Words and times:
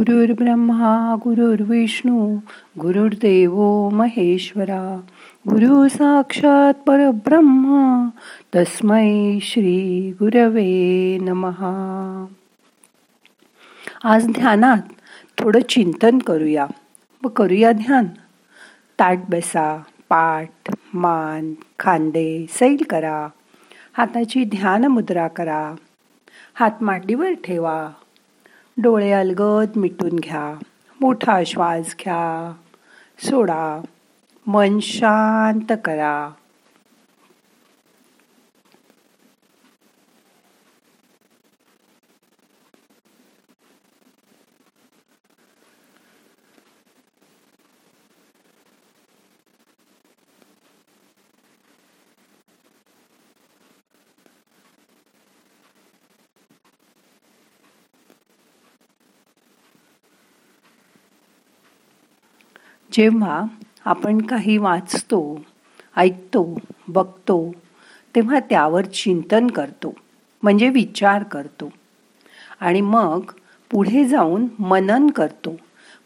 ब्रह्मा 0.00 1.16
गुरुर्विष्णू 1.24 2.36
गुरुर्देव 2.78 3.88
महेश्वरा 3.88 5.00
गुरु 5.48 5.88
साक्षात 5.88 6.74
परब्रह्मा 6.74 8.08
तस्मै 8.54 9.38
श्री 9.42 10.10
गुरवे 10.10 11.18
नमहा 11.22 12.26
आज 14.04 14.26
ध्यानात 14.26 14.82
थोडं 15.38 15.60
चिंतन 15.60 16.18
करूया. 16.18 16.66
व 17.24 17.28
करूया 17.28 17.72
ध्यान. 17.72 18.04
ताट 18.98 19.18
बसा 19.30 19.82
पाठ 20.08 20.74
मान 20.94 21.54
खांदे 21.78 22.46
सैल 22.50 22.82
करा. 22.90 23.28
हाताची 23.92 24.44
ध्यान 24.44 24.84
मुद्रा 24.84 25.28
करा. 25.28 25.74
हात 26.54 26.82
मांडीवर 26.82 27.32
ठेवा. 27.32 27.90
डोळे 28.82 29.12
अलगद 29.12 29.76
मिटून 29.76 30.16
घ्या. 30.16 30.54
मोठा 31.00 31.44
श्वास 31.44 31.94
घ्या. 32.00 32.52
सोडा. 33.18 33.80
मन 34.46 34.78
शांत 34.78 35.72
करा. 35.84 36.30
जेव्हा 62.92 63.44
आपण 63.84 64.20
काही 64.20 64.56
वाचतो 64.58 65.40
ऐकतो 65.96 66.58
बघतो 66.88 67.52
तेव्हा 68.14 68.40
त्यावर 68.40 68.84
चिंतन 68.84 69.46
करतो 69.46 69.94
म्हणजे 70.42 70.68
विचार 70.68 71.22
करतो. 71.22 71.70
आणि 72.60 72.80
मग 72.80 73.20
पुढे 73.70 74.04
जाऊन 74.04 74.46
मनन 74.58 75.10
करतो 75.10 75.56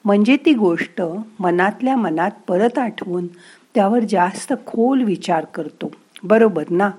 म्हणजे 0.05 0.37
ती 0.37 0.55
गोष्ट 0.55 1.03
मनातल्या 1.39 1.97
मनात 1.97 2.31
परत 2.49 2.79
आठवून 2.79 3.27
त्यावर 3.75 4.01
जास्त 4.01 4.53
खोल 4.67 5.03
विचार 5.03 5.45
करतो. 5.45 5.91
बरोबर 6.23 6.65
ना? 6.71 6.91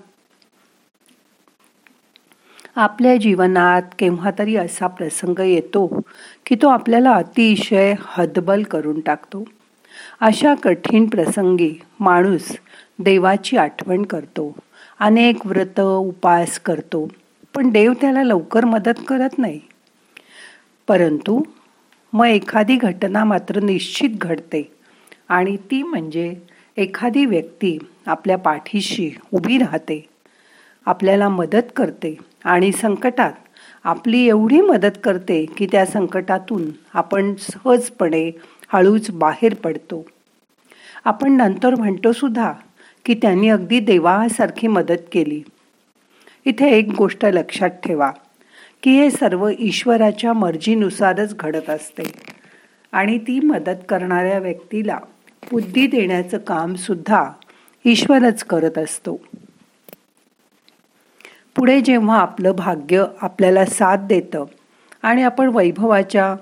आपल्या 2.76 3.16
जीवनात 3.16 3.82
केव्हा 4.00 4.32
तरी 4.40 4.56
असा 4.56 4.88
प्रसंग 4.88 5.40
येतो 5.40 6.02
की 6.46 6.56
तो 6.56 6.68
आपल्याला 6.68 7.12
अतिशय 7.12 7.94
हदबल 8.06 8.64
करून 8.64 9.00
टाकतो. 9.00 9.44
अशा 10.22 10.54
कठीण 10.54 11.06
प्रसंगी 11.06 11.74
माणूस 12.00 12.52
देवाची 13.00 13.58
आठवण 13.58 14.04
करतो. 14.04 14.54
अनेक 15.00 15.46
व्रत 15.46 15.80
उपास 15.80 16.60
करतो 16.60 17.08
पण 17.56 17.70
देव 17.70 17.94
त्याला 18.02 18.24
लवकर 18.24 18.66
मदत 18.66 19.00
करत 19.08 19.38
नाही. 19.38 19.60
परंतु 20.88 21.42
मग 22.14 22.26
एखादी 22.26 22.76
घटना 22.76 23.24
मात्र 23.24 23.60
निश्चित 23.60 24.10
घडते 24.22 24.62
आणि 25.30 25.56
ती 25.72 25.84
म्हणजे 25.84 26.34
एखादी 26.78 27.26
व्यक्ती 27.26 27.78
आपल्या 28.06 28.38
पाठीशी 28.38 29.10
उभी 29.34 29.58
राहते 29.58 30.06
आपल्याला 30.86 31.30
मदत 31.30 31.72
करते 31.76 32.16
आणि 32.44 32.72
संकटात 32.72 33.32
आपली 33.84 34.26
एवढी 34.28 34.62
मदत 34.62 34.98
करते 35.04 35.46
की 35.58 35.68
त्या 35.72 35.86
संकटातून 35.86 36.70
आपण 36.94 37.34
सहजपणे 37.40 38.30
हळूच 38.74 39.12
बाहेर 39.12 39.54
पडतो. 39.54 40.06
आपण 41.06 41.32
नंतर 41.32 41.76
म्हणतो 41.76 42.12
सुद्धा 42.12 42.54
की 43.06 43.14
त्यांनी 43.14 43.50
अगदी 43.50 43.80
देवासारखी 43.80 44.68
मदत 44.68 45.02
केली. 45.12 45.42
इथे 46.46 46.70
एक 46.70 46.88
गोष्ट 46.98 47.26
लक्षात 47.26 47.70
ठेवा 47.70 48.12
की 48.84 48.92
हे 48.92 49.12
सर्व 49.12 49.50
ईश्वराच्या 49.60 50.34
मर्जीनुसारच 50.34 51.36
घडत 51.36 51.70
असते 51.70 52.04
आणि 52.92 53.18
ती 53.18 53.40
मदत 53.40 53.84
करणाऱ्या 53.90 54.40
व्यक्तीला 54.40 55.00
बुद्धी 55.52 55.88
देण्याचं 55.88 56.38
काम 56.38 56.76
सुद्धा 56.76 57.32
ईश्वरच 57.86 58.44
करत 58.44 58.78
असतो. 58.78 59.16
पुढे 61.56 61.82
जेव्हा 61.82 62.20
आपलं 62.20 62.52
भाग्य 62.52 63.06
आपल्याला 63.22 63.66
साथ 63.66 63.98
देतं 63.98 64.46
आणि 65.02 65.24
आपण 65.24 65.50
वैभवाच्या 65.54 66.36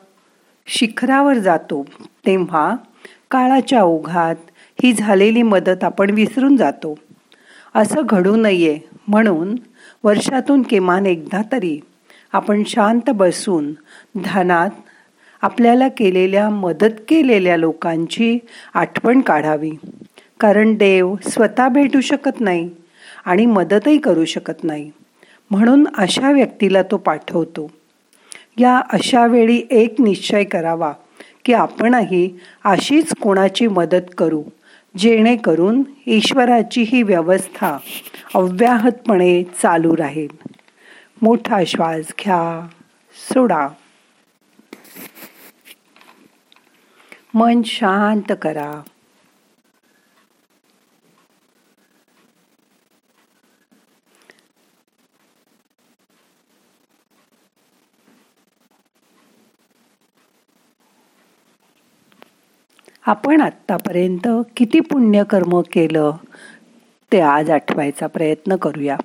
शिखरावर 0.67 1.37
जातो 1.37 1.85
तेव्हा 2.25 2.75
काळाच्या 3.31 3.83
ओघात 3.83 4.35
ही 4.83 4.93
झालेली 4.93 5.41
मदत 5.41 5.83
आपण 5.83 6.09
विसरून 6.09 6.57
जातो. 6.57 6.95
असं 7.75 8.01
घडू 8.09 8.35
नये 8.35 8.79
म्हणून 9.07 9.55
वर्षातून 10.03 10.61
किमान 10.61 11.05
एकदा 11.05 11.41
तरी 11.51 11.79
आपण 12.33 12.63
शांत 12.67 13.09
बसून 13.09 13.71
ध्यानात 14.17 14.69
आपल्याला 15.41 15.87
केलेल्या 15.87 16.49
मदत 16.49 17.01
केलेल्या 17.07 17.57
लोकांची 17.57 18.39
आठवण 18.73 19.21
काढावी. 19.21 19.71
कारण 20.39 20.75
देव 20.75 21.15
स्वतः 21.29 21.67
भेटू 21.67 22.01
शकत 22.01 22.41
नाही 22.41 22.69
आणि 23.25 23.45
मदतही 23.45 23.97
करू 23.97 24.25
शकत 24.25 24.63
नाही. 24.63 24.91
म्हणून 25.51 25.87
अशा 25.97 26.31
व्यक्तीला 26.31 26.81
तो 26.83 26.97
पाठवतो. 26.97 27.71
या 28.57 28.81
अशा 28.89 29.25
वेळी 29.25 29.63
एक 29.71 30.01
निश्चय 30.01 30.43
करावा 30.43 30.93
की 31.45 31.53
आपणही 31.53 32.39
अशीच 32.63 33.13
कोणाची 33.21 33.67
मदत 33.67 34.13
करू 34.17 34.43
जेणेकरून 34.97 35.83
ईश्वराची 36.07 36.81
ही 36.81 37.03
व्यवस्था 37.03 37.77
अव्याहतपणे 38.35 39.43
चालू 39.43 39.97
राहील. 39.97 40.49
मोठा 41.21 41.63
श्वास 41.67 42.05
घ्या 42.23 42.67
सोडा. 43.33 43.67
मन 47.33 47.61
शांत 47.65 48.33
करा. 48.41 48.81
आपण 63.05 63.41
आत्तापर्यंत 63.41 64.27
किती 64.57 64.79
पुण्यकर्म 64.79 65.61
केलं 65.61 66.11
ते 67.11 67.19
आज 67.19 67.49
आठवायचा 67.51 68.07
प्रयत्न 68.07 68.55
करूया. 68.55 68.97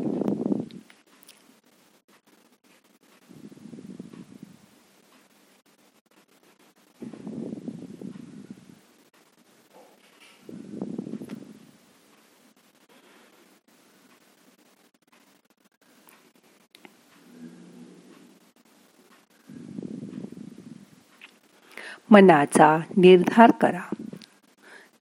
मनाचा 22.10 22.78
निर्धार 22.96 23.50
करा. 23.50 23.94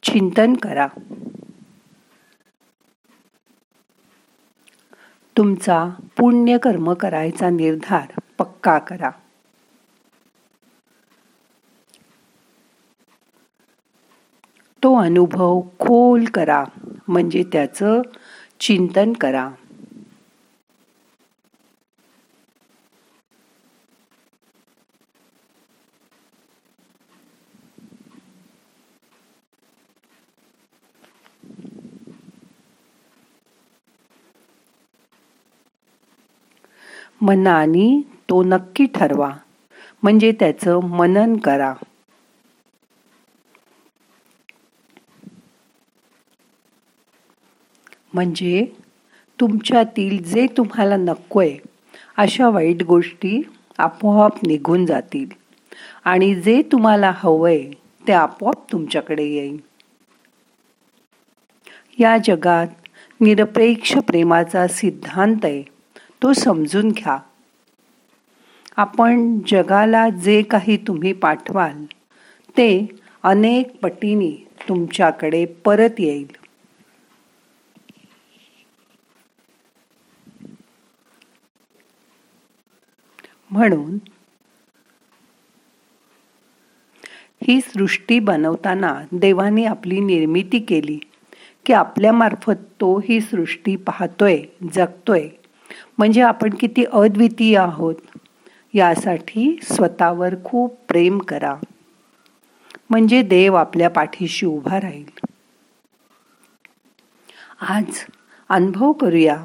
चिंतन 0.03 0.53
करा. 0.53 0.87
तुमचा 5.37 5.89
पुण्यकर्म 6.17 6.93
करायचा 6.93 7.49
निर्धार 7.49 8.19
पक्का 8.37 8.77
करा. 8.77 9.09
तो 14.83 14.95
अनुभव 14.95 15.61
खोल 15.61 16.25
करा 16.25 16.63
म्हणजे 17.07 17.43
त्याचं 17.51 18.01
चिंतन 18.59 19.13
करा. 19.13 19.49
मनाने 37.25 38.01
तो 38.29 38.43
नक्की 38.43 38.85
ठरवा. 38.85 39.31
म्हणजे 40.03 40.31
त्याचं 40.31 40.79
मनन 40.79 41.35
करा. 41.35 41.73
म्हणजे 48.13 48.65
तुमच्यातील 49.39 50.23
जे 50.23 50.47
तुम्हाला 50.57 50.95
नकोय 50.97 51.55
अशा 52.17 52.49
वाईट 52.49 52.83
गोष्टी 52.83 53.41
आपोआप 53.77 54.45
निघून 54.47 54.85
जातील. 54.85 55.27
आणि 56.05 56.35
जे 56.35 56.61
तुम्हाला 56.61 57.11
हवंय 57.15 57.63
ते 58.07 58.13
आपोआप 58.13 58.71
तुमच्याकडे 58.71 59.23
येईल. 59.23 59.57
या 61.99 62.17
जगात 62.17 62.67
निरपेक्ष 63.21 63.97
प्रेमाचा 63.97 64.67
सिद्धांत 64.67 65.37
आहे. 65.43 65.74
तो 66.25 66.33
समजून 66.33 66.89
घ्या. 66.89 67.17
आपण 68.77 69.39
जगाला 69.47 70.09
जे 70.09 70.41
काही 70.41 70.77
तुम्ही 70.77 71.13
पाठवाल 71.13 71.85
ते 72.49 72.87
अनेक 73.23 73.75
पटीने 73.81 74.47
तुमच्याकडे 74.69 75.45
परत 75.45 75.89
येईल. 75.99 76.31
म्हणून 83.51 83.97
ही 87.47 87.61
सृष्टी 87.61 88.19
बनवताना 88.19 89.01
देवाने 89.11 89.65
आपली 89.65 89.99
निर्मिती 89.99 90.59
केली 90.59 90.99
की 91.65 91.73
आपल्यामार्फत 91.73 92.63
तो 92.81 92.99
ही 92.99 93.21
सृष्टी 93.21 93.75
पाहतोय 93.75 94.41
जगतोय. 94.73 95.29
म्हणजे 95.97 96.21
आपण 96.21 96.49
किती 96.59 96.83
अद्वितीय 96.83 97.57
आहोत 97.57 97.95
यासाठी 98.73 99.59
स्वतःवर 99.63 100.33
खूप 100.43 100.79
प्रेम 100.87 101.17
करा. 101.17 101.55
म्हणजे 102.89 103.21
देव 103.21 103.55
आपल्या 103.55 103.89
पाठीशी 103.89 104.45
उभा 104.45 104.77
राहील. 104.77 105.27
आज 107.61 107.85
अनुभव 108.49 108.91
करूया. 108.91 109.43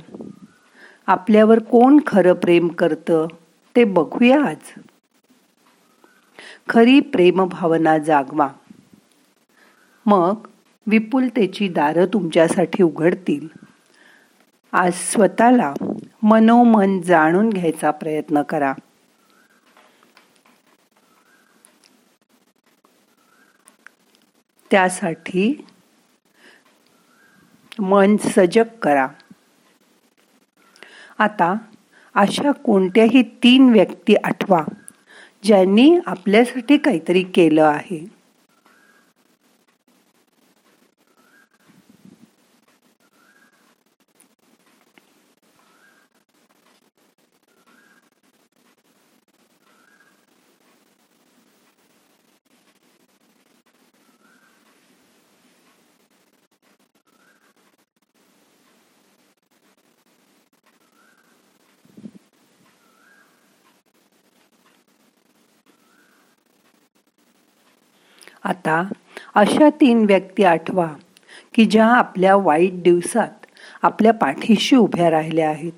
आपल्यावर 1.06 1.58
कोण 1.58 2.00
खरं 2.06 2.32
प्रेम 2.32 2.68
करतं 2.68 3.26
ते 3.76 3.84
बघूया 3.84 4.44
आज. 4.44 4.80
खरी 6.68 7.00
प्रेम 7.00 7.44
भावना 7.44 7.98
जागवा. 7.98 8.48
मग 10.06 10.34
विपुलतेची 10.86 11.68
दारं 11.68 12.06
तुमच्यासाठी 12.06 12.82
उघडतील. 12.82 13.48
आज 14.72 14.92
स्वतःला 14.94 15.74
मनोमन 16.22 17.00
जाणून 17.00 17.50
घ्यायचा 17.50 17.90
प्रयत्न 17.90 18.42
करा. 18.42 18.72
त्यासाठी 24.70 25.66
मन 27.78 28.16
सजग 28.16 28.62
करा. 28.82 29.08
आता 31.18 31.54
अशा 32.14 32.52
कोणत्याही 32.52 33.22
तीन 33.22 33.70
व्यक्ती 33.70 34.14
आठवा 34.14 34.64
ज्यांनी 35.42 35.98
आपल्यासाठी 36.06 36.76
काहीतरी 36.76 37.22
केलं 37.22 37.64
आहे. 37.64 38.19
आता 68.44 68.82
अशा 69.34 69.68
तीन 69.70 70.04
व्यक्ती 70.04 70.44
आठवा 70.44 70.86
की 71.54 71.64
ज्या 71.64 71.86
आपल्या 71.86 72.36
वाईट 72.36 72.82
दिवसात 72.82 73.46
आपल्या 73.82 74.12
पाठीशी 74.12 74.76
उभ्या 74.76 75.10
राहिल्या 75.10 75.50
आहेत. 75.50 75.72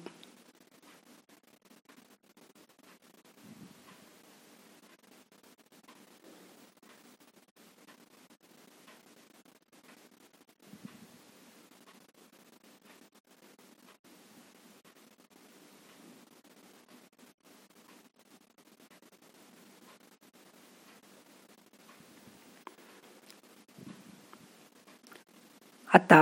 आता 25.93 26.21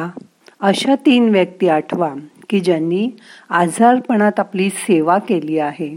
अशा 0.61 0.94
तीन 1.06 1.28
व्यक्ती 1.28 1.69
आठवा 1.69 2.14
की 2.50 2.61
ज्यांनी 2.61 3.08
आजारपणात 3.50 4.40
आपली 4.40 4.69
सेवा 4.70 5.19
केली 5.19 5.58
आहे. 5.58 5.96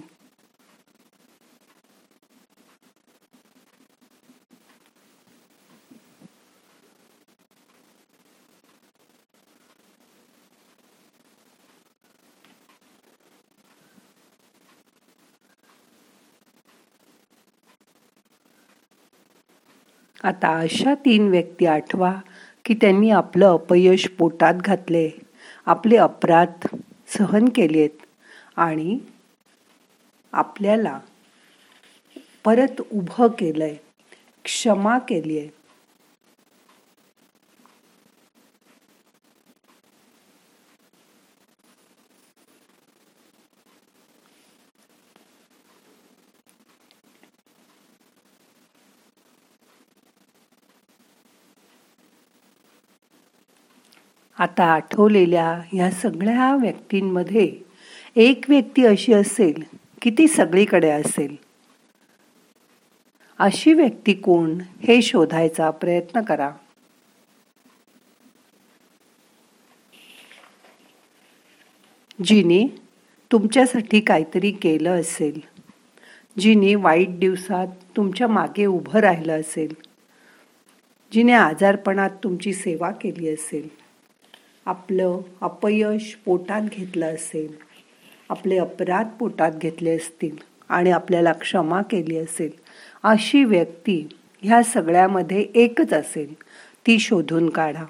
आता 20.23 20.49
अशा 20.59 20.93
तीन 20.95 21.27
व्यक्ती 21.29 21.65
आठवा 21.65 22.13
की 22.65 22.73
त्यांनी 22.73 23.09
आपलं 23.09 23.53
अपयश 23.53 24.07
पोटात 24.07 24.53
घातले. 24.53 25.09
आपले 25.65 25.97
अपराध 25.97 26.67
सहन 27.07 27.49
केलेत 27.55 28.05
आणि 28.55 28.97
आपल्याला 30.33 30.99
परत 32.45 32.81
उभं 32.91 33.27
केलंय 33.27 33.75
क्षमा 34.43 34.97
केली 34.97 35.39
आहे 35.39 35.49
आता 54.39 54.63
आठवलेल्या 54.63 55.61
ह्या 55.73 55.91
सगळ्या 55.91 56.55
व्यक्तींमध्ये 56.55 57.55
एक 58.15 58.45
व्यक्ती 58.49 58.85
अशी 58.85 59.13
असेल 59.13 59.63
की 60.01 60.09
ती 60.09 60.27
सगळीकडे 60.27 60.89
असेल. 60.89 61.35
अशी 63.39 63.73
व्यक्ती 63.73 64.13
कोण 64.13 64.59
हे 64.59 65.01
शोधायचा 65.01 65.69
प्रयत्न 65.69 66.21
करा. 66.21 66.51
जिने 72.23 72.81
तुमच्यासाठी 73.31 73.99
काहीतरी 73.99 74.51
केलं 74.51 74.99
असेल. 74.99 75.39
जिने 76.39 76.75
वाईट 76.75 77.19
दिवसात 77.19 77.67
तुमच्या 77.67 78.27
मागे 78.27 78.65
उभं 78.65 78.99
राहिलं 78.99 79.39
असेल. 79.39 79.73
जिने 81.11 81.33
आजारपणात 81.33 82.09
तुमची 82.23 82.53
सेवा 82.53 82.91
केली 82.91 83.29
असेल. 83.29 83.82
आपलं 84.65 85.21
अपयश 85.41 86.13
पोटात 86.25 86.61
घेतलं 86.61 87.05
असेल 87.05 87.55
आपले 88.29 88.57
अपराध 88.57 89.07
पोटात 89.19 89.51
घेतले 89.51 89.95
असतील 89.95 90.35
आणि 90.69 90.91
आपल्याला 90.91 91.31
क्षमा 91.31 91.81
केली 91.81 92.17
असेल 92.17 92.51
अशी 93.03 93.43
व्यक्ती 93.43 94.07
ह्या 94.41 94.63
सगळ्यामध्ये 94.63 95.45
एकच 95.55 95.93
असेल 95.93 96.33
ती 96.87 96.99
शोधून 96.99 97.49
काढा. 97.49 97.85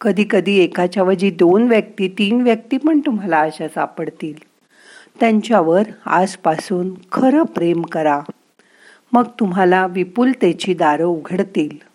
कधी 0.00 0.24
कधी 0.30 0.56
एकाच्या 0.58 1.02
वजी 1.02 1.30
दोन 1.30 1.66
व्यक्ती 1.68 2.08
तीन 2.08 2.40
व्यक्ती 2.42 2.76
पण 2.76 3.00
तुम्हाला 3.00 3.40
अशा 3.40 3.68
सापडतील. 3.68 4.49
त्यांच्यावर 5.20 5.82
आजपासून 6.06 6.94
खरं 7.12 7.42
प्रेम 7.42 7.82
करा. 7.82 8.20
मग 9.12 9.24
तुम्हाला 9.40 9.86
विपुलतेची 9.86 10.74
दारं 10.74 11.04
उघडतील. 11.04 11.90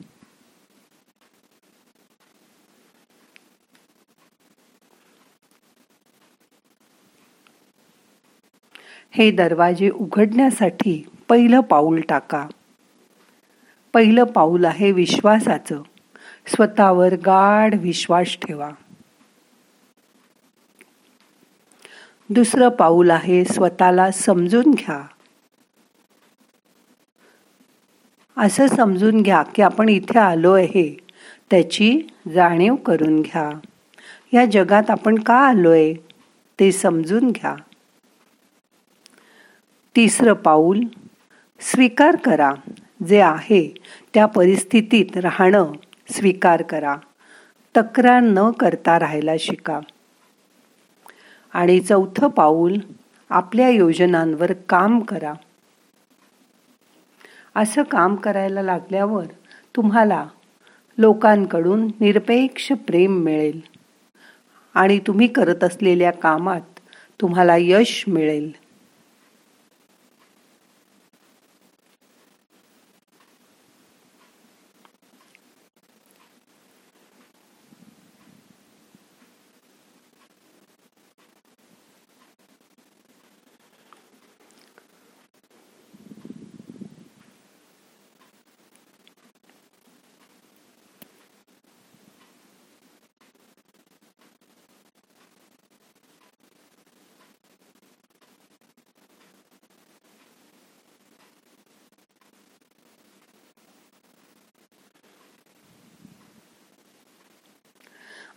हे 9.12 9.32
दरवाजे 9.32 9.90
उघडण्यासाठी 9.90 11.10
पहिलं 11.30 11.60
पाऊल 11.60 12.02
टाका. 12.02 12.48
पहिलं 13.94 14.24
पाऊल 14.24 14.66
आहे 14.66 14.92
विश्वासाचं. 14.92 15.82
स्वतःवर 16.48 17.14
गाढ 17.14 17.76
विश्वास 17.76 18.38
ठेवा. 18.42 18.70
दुसरं 22.30 22.70
पाऊल 22.70 23.10
आहे 23.12 23.46
स्वतःला 23.46 24.12
समजून 24.12 24.72
घ्या. 24.72 25.02
असं 28.38 28.68
समजून 28.68 29.22
घ्या 29.22 29.44
की 29.44 29.62
आपण 29.62 29.90
इथे 29.90 30.20
आलो 30.20 30.54
आहे 30.54 30.98
त्याची 31.52 32.02
जाणीव 32.34 32.76
करून 32.76 33.22
घ्या. 33.22 33.50
या 34.34 34.46
जगात 34.46 34.90
आपण 34.90 35.20
का 35.20 35.36
आलो 35.36 35.72
आहे 35.72 35.94
ते 36.60 36.72
समजून 36.72 37.32
घ्या. 37.32 37.56
तिसरं 39.96 40.34
पाऊल 40.34 40.80
स्वीकार 41.60 42.16
करा. 42.16 42.52
जे 43.08 43.22
आहे 43.22 43.74
त्या 44.14 44.26
परिस्थितीत 44.26 45.18
राहणं 45.18 45.72
स्वीकार 46.12 46.62
करा. 46.62 46.96
तक्रार 47.78 48.20
न 48.20 48.52
करता 48.52 49.00
राहायला 49.00 49.32
शिका. 49.40 49.80
आणि 51.56 51.80
चौथं 51.80 52.28
पाऊल 52.28 52.78
आपल्या 53.30 53.70
योजनांवर 53.70 54.54
काम 54.54 55.00
करा. 55.00 55.34
असं 57.56 57.84
काम 57.84 58.16
करायला 58.16 58.62
लागल्यावर 58.62 59.26
तुम्हाला 59.76 60.28
लोकांकडून 60.98 61.88
निरपेक्ष 62.00 62.72
प्रेम 62.72 63.12
मिळेल 63.12 63.62
आणि 64.74 65.00
तुम्ही 65.00 65.28
करत 65.28 65.64
असलेल्या 65.64 66.12
कामात 66.12 66.80
तुम्हाला 67.22 67.56
यश 67.60 68.04
मिळेल. 68.08 68.52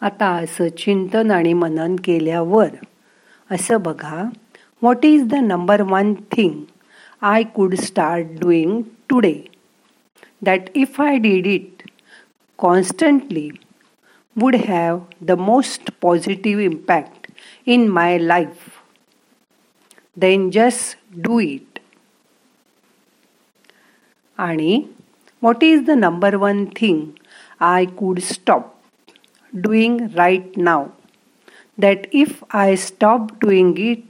आता 0.02 0.26
असं 0.34 0.68
चिंतन 0.78 1.30
आणि 1.30 1.52
मनन 1.52 1.94
केल्यावर 2.04 2.68
असं 3.50 3.82
बघा 3.82 4.22
what 4.82 5.04
is 5.04 5.26
the 5.28 5.34
number 5.34 5.82
one 5.82 6.12
thing 6.32 6.60
I 7.22 7.42
could 7.54 7.74
start 7.74 8.26
doing 8.40 8.80
today 9.08 9.34
that 10.42 10.68
if 10.74 11.00
I 11.00 11.18
did 11.18 11.46
it 11.46 11.82
constantly 12.58 13.48
would 14.36 14.56
have 14.68 14.98
the 15.22 15.38
most 15.40 15.90
positive 16.02 16.62
impact 16.62 17.30
in 17.66 17.88
my 17.88 18.18
life 18.18 18.80
then 20.16 20.48
just 20.50 20.98
do 21.16 21.40
it 21.40 21.78
आणि 24.38 24.82
what 25.42 25.64
is 25.64 25.84
the 25.84 25.98
number 25.98 26.34
one 26.36 26.64
thing 26.76 27.06
I 27.60 27.84
could 27.98 28.18
stop 28.20 28.74
doing 29.52 30.12
right 30.14 30.56
now 30.56 30.92
that 31.78 32.06
if 32.12 32.42
I 32.50 32.74
stop 32.74 33.38
doing 33.40 33.76
it 33.78 34.02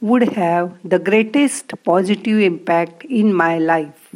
would 0.00 0.22
have 0.34 0.72
the 0.84 0.98
greatest 0.98 1.72
positive 1.84 2.40
impact 2.40 3.04
in 3.04 3.32
my 3.32 3.58
life. 3.58 4.14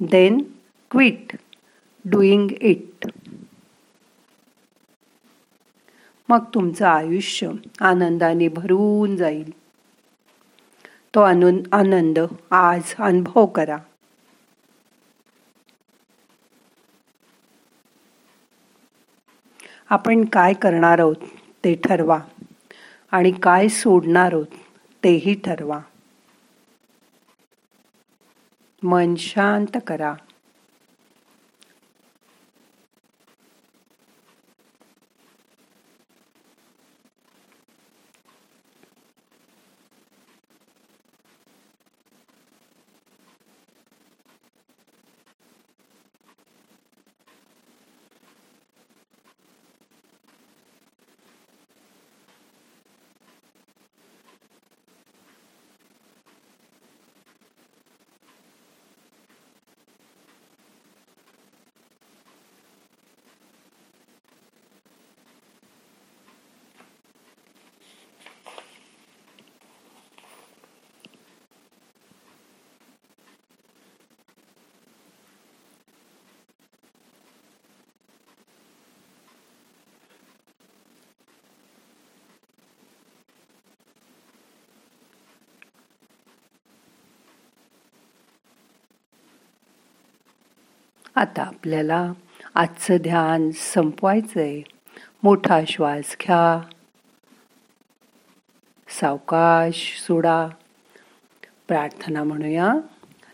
Then 0.00 0.54
quit 0.90 1.34
doing 2.04 2.56
it. 2.60 3.06
मग 6.28 6.44
तुमचं 6.54 6.86
आयुष्य 6.86 7.50
आनंदाने 7.80 8.48
भरून 8.48 9.16
जाईल 9.16 9.50
तो 11.14 11.20
आनंद 11.20 12.18
आज 12.50 12.94
अनुभव 12.98 13.46
करा 13.46 13.78
आपण 19.92 20.24
काय 20.24 20.52
करणार 20.54 20.98
आहोत 20.98 21.16
ते 21.64 21.74
ठरवा. 21.74 22.18
आणि 23.10 23.30
काय 23.30 23.68
सोडणार 23.68 24.32
आहोत 24.32 24.46
तेही 25.04 25.34
ठरवा. 25.34 25.80
मन 28.82 29.14
शांत 29.14 29.78
करा. 29.86 30.14
आता 91.14 91.42
आपल्याला 91.42 92.12
आजचं 92.54 92.96
ध्यान 92.96 93.50
संपवायचंय. 93.54 94.60
मोठा 95.22 95.60
श्वास 95.68 96.16
घ्या. 96.22 96.62
सावकाश 98.88 100.04
सोडा. 100.06 100.48
प्रार्थना 101.68 102.22
म्हणूया. 102.22 102.74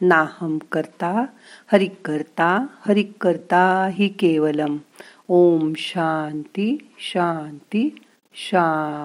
नाहम 0.00 0.58
करता 0.72 1.26
हरिक 1.72 1.94
करता 2.04 2.66
हरिक 2.88 3.12
करता 3.20 3.88
ही 3.92 4.08
केवलम. 4.08 4.76
ओम 5.28 5.72
शांती 5.76 6.92
शांती 6.98 7.96
शांती. 8.34 8.98